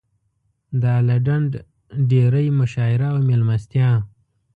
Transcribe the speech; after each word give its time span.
د 0.81 0.83
اله 0.99 1.17
ډنډ 1.25 1.51
ډېرۍ 2.09 2.47
مشاعره 2.59 3.07
او 3.13 3.17
مېلمستیا. 3.29 3.89